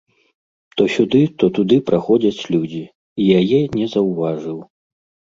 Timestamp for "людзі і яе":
2.55-3.61